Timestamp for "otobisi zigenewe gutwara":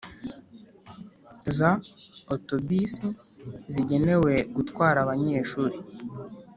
2.33-4.97